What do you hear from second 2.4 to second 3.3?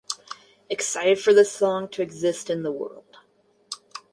in the world.